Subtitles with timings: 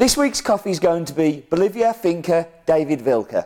[0.00, 3.44] This week's coffee is going to be Bolivia Finca David Vilca.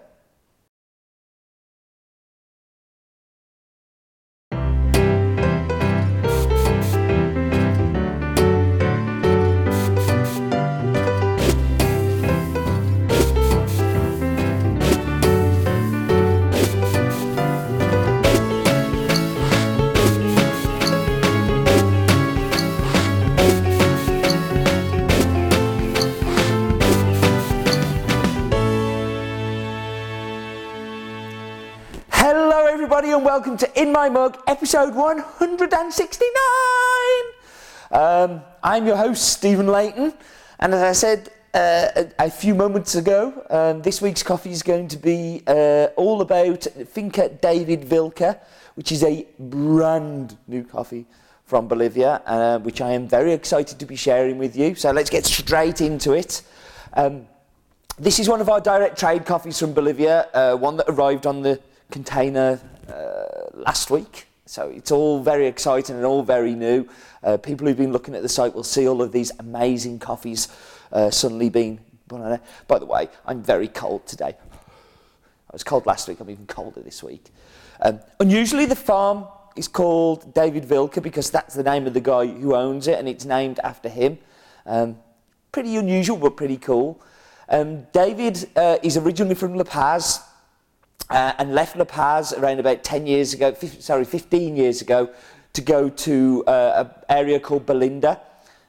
[33.55, 36.33] Welcome to In My Mug, episode 169.
[37.93, 40.13] Um, I'm your host, Stephen Leighton,
[40.59, 44.65] and as I said uh, a, a few moments ago, um, this week's coffee is
[44.65, 48.41] going to be uh, all about Finca David Vilca,
[48.75, 51.07] which is a brand new coffee
[51.45, 54.75] from Bolivia, uh, which I am very excited to be sharing with you.
[54.75, 56.43] So let's get straight into it.
[56.95, 57.29] Um,
[58.01, 61.43] this is one of our direct trade coffees from Bolivia, uh, one that arrived on
[61.43, 61.61] the
[61.93, 64.27] container uh, last week.
[64.47, 66.87] So it's all very exciting and all very new.
[67.23, 70.49] Uh, people who've been looking at the site will see all of these amazing coffees
[70.93, 71.81] uh, suddenly being.
[72.07, 74.37] By the way, I'm very cold today.
[74.37, 77.25] I was cold last week, I'm even colder this week.
[77.81, 82.27] Um, unusually, the farm is called David Vilca because that's the name of the guy
[82.27, 84.19] who owns it and it's named after him.
[84.67, 84.99] Um,
[85.53, 87.01] pretty unusual, but pretty cool.
[87.49, 90.21] Um, David uh, is originally from La Paz
[91.11, 95.11] uh, and left La Paz around about 10 years ago, sorry, 15 years ago,
[95.53, 98.21] to go to uh, an area called Belinda,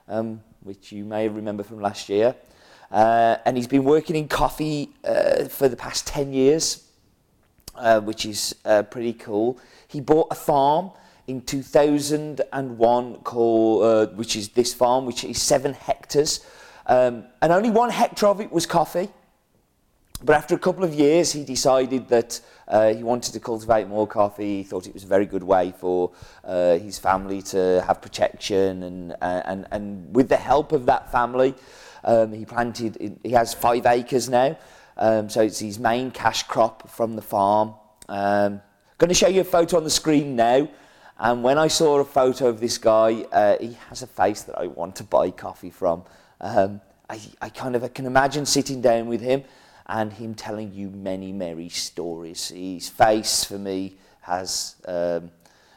[0.08, 2.36] um, which you may remember from last year.
[2.92, 6.88] Uh, and he's been working in coffee uh, for the past 10 years,
[7.76, 9.60] uh, which is uh, pretty cool.
[9.88, 10.92] He bought a farm
[11.28, 16.46] in 2001 called, uh, which is this farm, which is seven hectares.
[16.86, 19.10] Um, and only one hectare of it was coffee.
[20.24, 24.08] But after a couple of years, he decided that uh, he wanted to cultivate more
[24.08, 24.58] coffee.
[24.58, 26.12] He thought it was a very good way for
[26.44, 28.84] uh, his family to have protection.
[28.84, 31.54] And, and, and with the help of that family,
[32.04, 34.58] um, he planted, he has five acres now.
[34.98, 37.74] Um, so it's his main cash crop from the farm.
[38.08, 38.62] Um,
[38.98, 40.70] going to show you a photo on the screen now.
[41.18, 44.58] And when I saw a photo of this guy, uh, he has a face that
[44.58, 46.04] I want to buy coffee from.
[46.42, 49.44] Um, I, I kind of I can imagine sitting down with him
[49.88, 52.50] and him telling you many merry stories.
[52.50, 55.30] His face, for me, has um,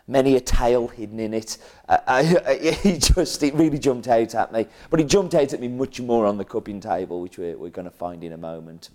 [0.07, 1.59] many a tale hidden in it.
[1.89, 4.67] Uh, I, I, he just, it really jumped out at me.
[4.91, 7.71] But it jumped out at me much more on the cupping table, which we're, we're
[7.71, 8.91] going to find in a moment.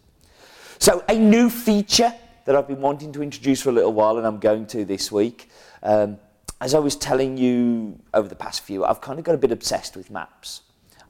[0.79, 2.13] So, a new feature
[2.45, 5.11] that I've been wanting to introduce for a little while, and I'm going to this
[5.11, 5.49] week.
[5.81, 6.17] Um,
[6.59, 9.51] as I was telling you over the past few, I've kind of got a bit
[9.51, 10.61] obsessed with maps.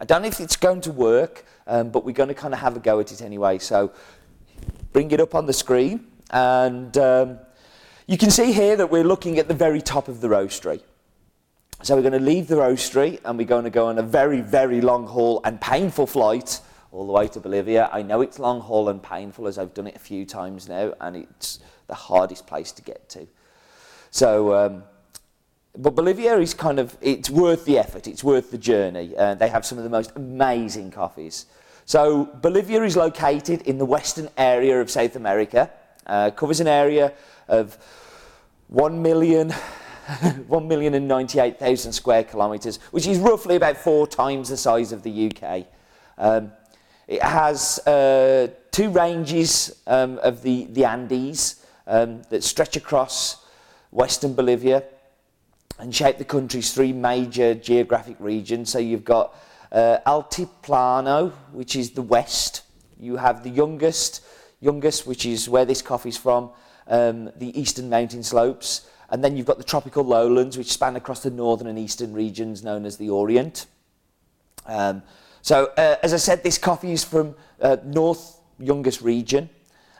[0.03, 2.59] I don't know if it's going to work, um, but we're going to kind of
[2.59, 3.57] have a go at it anyway.
[3.57, 3.93] So
[4.91, 6.07] bring it up on the screen.
[6.29, 7.39] And um,
[8.05, 10.81] you can see here that we're looking at the very top of the roastery.
[11.83, 14.41] So we're going to leave the roastery and we're going to go on a very,
[14.41, 16.59] very long haul and painful flight
[16.91, 17.89] all the way to Bolivia.
[17.93, 20.93] I know it's long haul and painful as I've done it a few times now,
[20.99, 23.25] and it's the hardest place to get to.
[24.11, 24.83] So, um,
[25.77, 29.15] but Bolivia is kind of, it's worth the effort, it's worth the journey.
[29.17, 31.47] Uh, they have some of the most amazing coffees.
[31.85, 35.69] So Bolivia is located in the western area of South America,
[36.05, 37.13] uh, covers an area
[37.47, 37.77] of
[38.67, 39.49] 1 million,
[40.47, 45.01] 1 million and 98,000 square kilometres, which is roughly about four times the size of
[45.01, 45.65] the UK.
[46.19, 46.51] Um,
[47.07, 53.43] it has uh, two ranges um, of the, the Andes um, that stretch across
[53.91, 54.83] western Bolivia
[55.83, 58.69] and shape the country's three major geographic regions.
[58.69, 59.35] So you've got
[59.69, 62.61] uh, Altiplano, which is the west.
[62.97, 64.21] You have the Yungas,
[64.63, 66.51] Yungas, which is where this coffee's from,
[66.87, 68.87] um, the eastern mountain slopes.
[69.09, 72.63] And then you've got the tropical lowlands, which span across the northern and eastern regions
[72.63, 73.65] known as the Orient.
[74.65, 75.03] Um,
[75.41, 79.49] so, uh, as I said, this coffee is from uh, North Yungas region.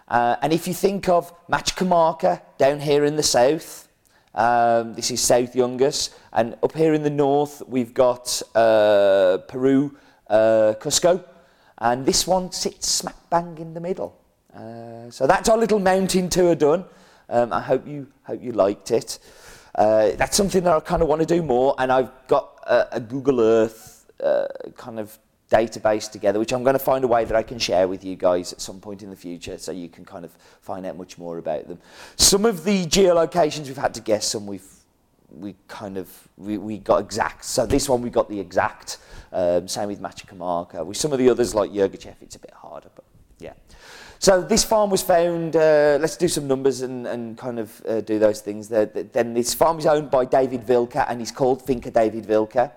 [0.07, 3.82] Uh, and if you think of Machacamarca down here in the south,
[4.35, 6.13] um, this is South Yungas.
[6.31, 9.95] And up here in the north, we've got uh, Peru,
[10.27, 11.23] uh, Cusco.
[11.77, 14.17] And this one sits smack bang in the middle.
[14.55, 16.85] Uh, so that's our little mountain tour done.
[17.29, 19.19] Um, I hope you, hope you liked it.
[19.75, 21.75] Uh, that's something that I kind of want to do more.
[21.77, 24.47] And I've got a, a Google Earth uh,
[24.77, 25.17] kind of
[25.53, 28.15] database together, which I'm going to find a way that I can share with you
[28.15, 31.17] guys at some point in the future so you can kind of find out much
[31.17, 31.79] more about them.
[32.15, 34.67] Some of the geolocations we've had to guess, some we've
[35.39, 37.45] we kind of we, we got exact.
[37.45, 38.97] So this one we got the exact.
[39.31, 40.85] Um, same with Machacamarca.
[40.85, 43.05] With some of the others like Yirgacheffe, it's a bit harder, but
[43.39, 43.53] yeah.
[44.19, 45.55] So this farm was found.
[45.55, 48.69] Uh, let's do some numbers and, and kind of uh, do those things.
[48.69, 48.85] There.
[48.85, 52.71] Then this farm is owned by David Vilca, and he's called Finca David Vilca.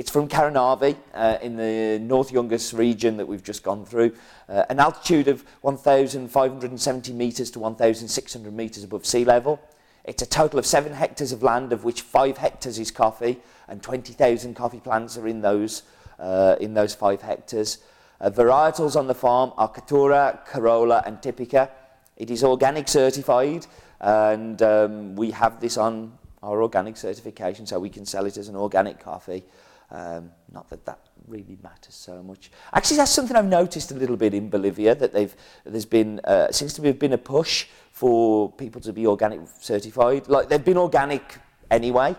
[0.00, 4.16] It's from Caranavi uh, in the North Yungas region that we've just gone through.
[4.48, 9.60] Uh, an altitude of 1,570 metres to 1,600 metres above sea level.
[10.04, 13.82] It's a total of seven hectares of land, of which five hectares is coffee, and
[13.82, 15.82] 20,000 coffee plants are in those,
[16.18, 17.76] uh, in those five hectares.
[18.22, 21.68] Uh, varietals on the farm are Caturra, Criolla, and Tipica.
[22.16, 23.66] It is organic certified,
[24.00, 28.48] and um, we have this on our organic certification, so we can sell it as
[28.48, 29.44] an organic coffee.
[29.90, 32.50] Um, not that that really matters so much.
[32.72, 35.34] Actually, that's something I've noticed a little bit in Bolivia that they've
[35.64, 40.28] there's been uh, seems to have been a push for people to be organic certified.
[40.28, 41.38] Like they've been organic
[41.70, 42.14] anyway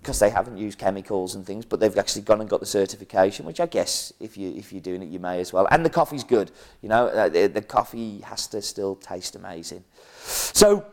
[0.00, 3.46] because they haven't used chemicals and things, but they've actually gone and got the certification,
[3.46, 5.66] which I guess if you if you're doing it, you may as well.
[5.70, 6.50] And the coffee's good,
[6.82, 7.06] you know.
[7.06, 9.84] Uh, the, the coffee has to still taste amazing.
[10.22, 10.84] So.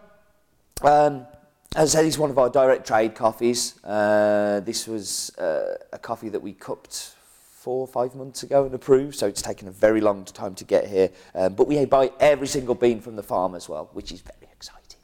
[0.81, 1.27] Um,
[1.75, 3.83] as I said, it's one of our direct trade coffees.
[3.83, 7.15] Uh, this was uh, a coffee that we cupped
[7.51, 10.63] four or five months ago and approved, so it's taken a very long time to
[10.63, 11.09] get here.
[11.33, 14.51] Um, but we buy every single bean from the farm as well, which is very
[14.51, 14.99] exciting.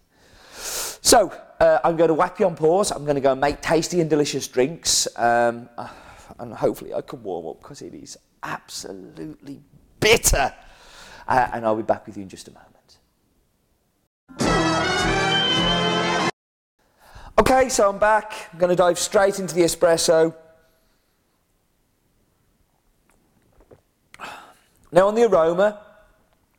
[0.54, 2.92] So uh, I'm going to whack you on pause.
[2.92, 5.08] I'm going to go and make tasty and delicious drinks.
[5.16, 5.88] Um, uh,
[6.38, 9.62] and hopefully I can warm up because it is absolutely
[10.00, 10.54] bitter.
[11.28, 12.76] Uh, and I'll be back with you in just a moment.
[17.52, 18.32] Okay, so I'm back.
[18.54, 20.36] I'm going to dive straight into the espresso.
[24.92, 25.82] Now, on the aroma,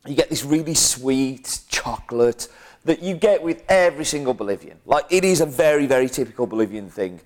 [0.04, 2.48] you get this really sweet chocolate
[2.86, 4.78] that you get with every single Bolivian.
[4.84, 7.20] Like, it is a very, very typical Bolivian thing.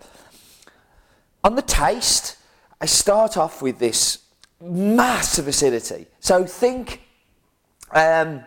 [1.43, 2.37] On the taste,
[2.83, 4.25] I start off with this
[4.61, 6.05] massive acidity.
[6.21, 7.01] So, think
[7.93, 8.45] um,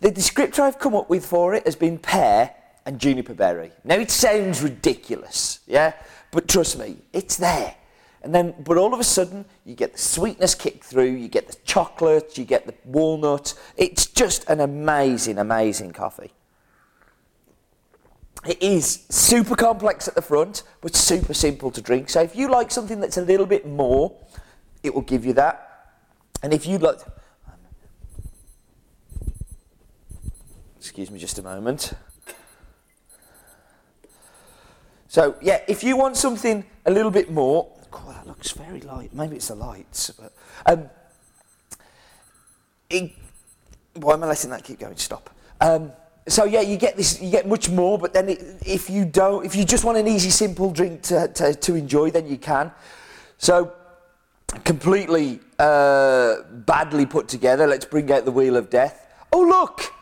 [0.00, 2.56] the descriptor I've come up with for it has been pear
[2.90, 3.70] and juniper berry.
[3.84, 5.92] Now it sounds ridiculous, yeah?
[6.32, 7.76] But trust me, it's there.
[8.22, 11.46] And then, but all of a sudden, you get the sweetness kick through, you get
[11.46, 13.54] the chocolate, you get the walnut.
[13.76, 16.32] It's just an amazing, amazing coffee.
[18.44, 22.10] It is super complex at the front, but super simple to drink.
[22.10, 24.16] So if you like something that's a little bit more,
[24.82, 25.92] it will give you that.
[26.42, 26.98] And if you like,
[30.76, 31.94] excuse me just a moment.
[35.10, 39.12] So yeah, if you want something a little bit more, God, that looks very light.
[39.12, 40.32] Maybe it's the lights, but
[40.66, 40.88] um,
[42.88, 43.10] it,
[43.94, 44.96] why am I letting that keep going?
[44.96, 45.28] Stop.
[45.60, 45.90] Um,
[46.28, 49.44] so yeah, you get this, you get much more, but then it, if you don't,
[49.44, 52.70] if you just want an easy, simple drink to, to, to enjoy, then you can.
[53.38, 53.72] So
[54.62, 57.66] completely uh, badly put together.
[57.66, 59.12] Let's bring out the wheel of death.
[59.32, 59.92] Oh look,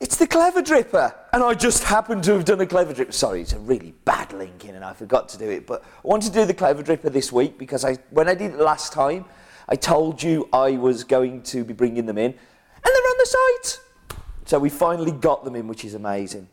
[0.00, 1.14] it's the clever dripper.
[1.38, 3.14] And I just happened to have done a clever dripper.
[3.14, 5.68] Sorry, it's a really bad link in and I forgot to do it.
[5.68, 8.54] But I wanted to do the clever dripper this week because I, when I did
[8.54, 9.24] it last time,
[9.68, 12.32] I told you I was going to be bringing them in.
[12.32, 12.34] And
[12.82, 14.18] they're on the site.
[14.46, 16.48] So we finally got them in, which is amazing.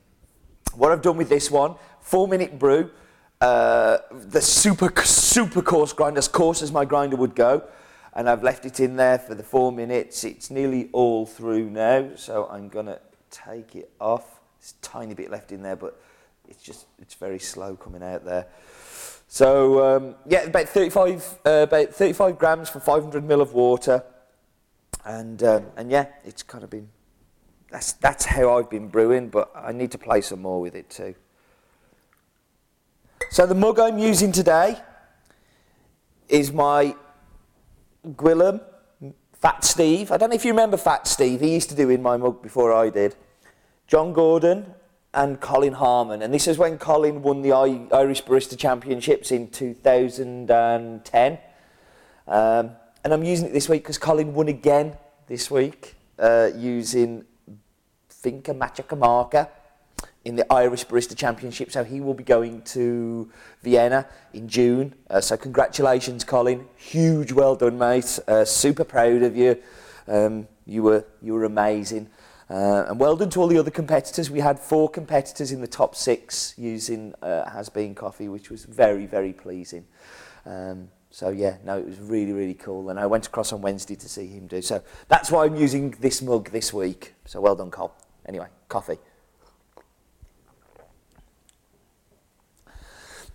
[0.76, 2.92] What I've done with this one, four minute brew,
[3.42, 7.64] uh, the super, super coarse grind, as coarse as my grinder would go.
[8.14, 10.24] And I've left it in there for the four minutes.
[10.24, 12.12] It's nearly all through now.
[12.18, 13.00] So I'm going to
[13.32, 14.36] take it off.
[14.66, 16.02] A tiny bit left in there, but
[16.48, 18.48] it's just it's very slow coming out there.
[19.28, 24.04] So um, yeah, about 35 uh, about 35 grams for 500 ml of water,
[25.04, 26.90] and um, and yeah, it's kind of been
[27.70, 30.90] that's that's how I've been brewing, but I need to play some more with it
[30.90, 31.16] too.
[33.32, 34.78] So the mug I'm using today
[36.30, 36.96] is my
[38.08, 38.62] Gwilym
[39.34, 40.12] Fat Steve.
[40.12, 41.42] I don't know if you remember Fat Steve.
[41.42, 43.16] He used to do in my mug before I did.
[43.88, 44.74] John Gordon
[45.14, 46.22] and Colin Harmon.
[46.22, 51.38] And this is when Colin won the Irish Barista Championships in 2010.
[52.28, 52.72] Um,
[53.04, 57.26] and I'm using it this week because Colin won again this week uh, using
[58.10, 59.50] Finca Machacamarca
[60.26, 61.72] in the Irish Barista Championship.
[61.72, 64.96] So he will be going to Vienna in June.
[65.08, 66.66] Uh, so congratulations, Colin.
[66.76, 68.20] Huge well done, mate.
[68.28, 69.62] Uh, super proud of you.
[70.08, 72.10] Um, you were you were amazing.
[72.50, 74.30] Uh, and well done to all the other competitors.
[74.30, 78.66] We had four competitors in the top six using uh, Has Bean Coffee, which was
[78.66, 79.86] very, very pleasing.
[80.46, 82.90] Um, so yeah, no, it was really, really cool.
[82.90, 84.62] And I went across on Wednesday to see him do.
[84.62, 87.16] So that's why I'm using this mug this week.
[87.26, 87.96] So well done, Col.
[88.28, 88.98] Anyway, coffee.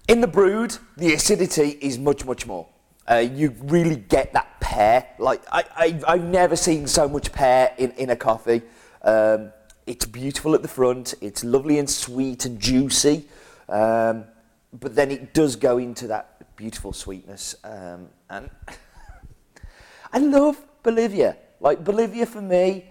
[0.06, 2.68] In the brood, the acidity is much, much more.
[3.10, 5.06] Uh, you really get that pear.
[5.18, 8.62] Like I, I, I've never seen so much pear in, in a coffee.
[9.02, 9.52] Um,
[9.86, 11.14] it's beautiful at the front.
[11.20, 13.26] It's lovely and sweet and juicy.
[13.68, 14.24] Um,
[14.72, 17.56] but then it does go into that beautiful sweetness.
[17.64, 18.50] Um, and
[20.12, 21.36] I love Bolivia.
[21.60, 22.84] Like Bolivia for me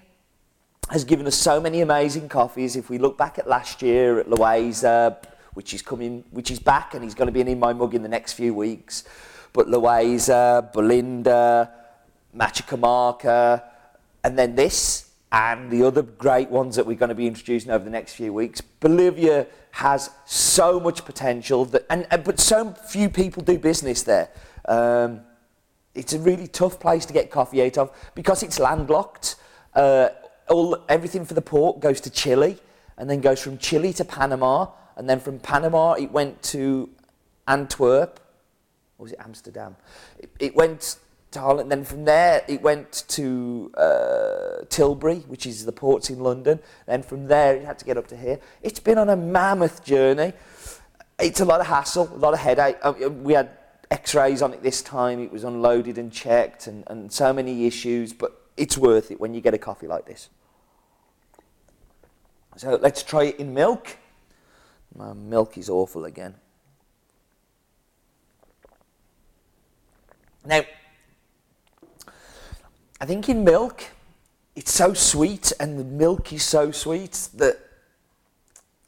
[0.90, 2.76] has given us so many amazing coffees.
[2.76, 5.18] If we look back at last year at Loaiza,
[5.54, 8.02] which is coming, which is back, and he's going to be in my mug in
[8.02, 9.04] the next few weeks.
[9.54, 11.72] But Loaiza, Belinda,
[12.36, 13.64] Machacamarca,
[14.24, 17.84] and then this, and the other great ones that we're going to be introducing over
[17.84, 18.62] the next few weeks.
[18.62, 24.30] Bolivia has so much potential, that, and, and but so few people do business there.
[24.68, 25.22] Um,
[25.94, 29.36] it's a really tough place to get coffee out of because it's landlocked.
[29.74, 30.10] Uh,
[30.48, 32.58] all everything for the port goes to Chile,
[32.98, 36.90] and then goes from Chile to Panama, and then from Panama it went to
[37.48, 38.20] Antwerp,
[38.98, 39.76] or was it Amsterdam?
[40.18, 40.98] It, it went
[41.38, 41.72] Holland.
[41.72, 46.60] Then from there, it went to uh, Tilbury, which is the ports in London.
[46.88, 48.40] Then from there, it had to get up to here.
[48.64, 50.34] It's been on a mammoth journey.
[51.20, 52.78] It's a lot of hassle, a lot of headache.
[52.82, 53.52] Um, we had
[53.92, 55.20] x-rays on it this time.
[55.20, 59.34] It was unloaded and checked and, and so many issues, but it's worth it when
[59.34, 60.30] you get a coffee like this.
[62.58, 63.98] So let's try it in milk.
[64.96, 66.36] My milk is awful again.
[70.46, 70.62] Now,
[73.02, 73.86] I think in milk,
[74.58, 77.58] it's so sweet and the milk is so sweet that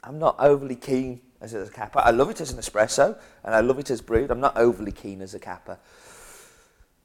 [0.04, 2.00] I'm not overly keen as a kappa.
[2.04, 4.30] I love it as an espresso and I love it as brewed.
[4.30, 5.78] I'm not overly keen as a kappa.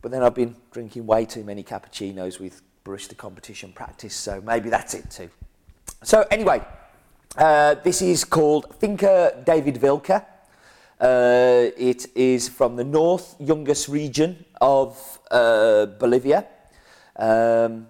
[0.02, 4.70] But then I've been drinking way too many cappuccinos with barista competition practice, so maybe
[4.70, 5.30] that's it too.
[6.04, 6.62] So anyway,
[7.38, 10.26] uh, this is called Finca David Vilca.
[11.00, 16.46] Uh, it is from the north Yungas region of uh, Bolivia.
[17.17, 17.88] Um,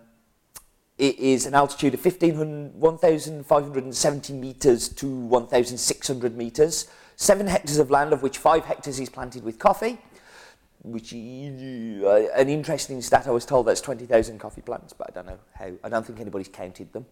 [0.98, 6.88] it is an altitude of 1,570 metres to 1,600 metres.
[7.16, 10.00] Seven hectares of land, of which five hectares is planted with coffee,
[10.82, 13.28] which is uh, an interesting stat.
[13.28, 15.72] I was told that's 20,000 coffee plants, but I don't know how.
[15.84, 17.06] I don't think anybody's counted them.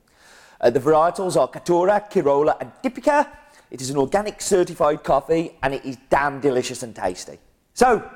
[0.59, 3.29] Uh, the varietals are Caturra, Kirola, and Tipica.
[3.69, 7.39] It is an organic certified coffee and it is damn delicious and tasty.
[7.73, 8.09] So,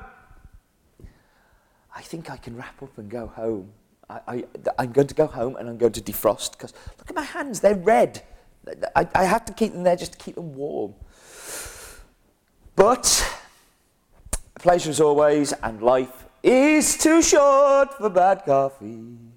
[1.94, 3.72] I think I can wrap up and go home.
[4.10, 4.44] I, I,
[4.78, 7.60] I'm going to go home and I'm going to defrost because look at my hands,
[7.60, 8.22] they're red.
[8.96, 10.94] I, I have to keep them there just to keep them warm.
[12.74, 13.06] But,
[14.58, 19.29] pleasure as always, and life is too short for bad coffee.